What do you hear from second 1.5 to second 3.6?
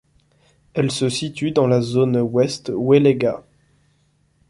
dans la Zone Ouest Wellega.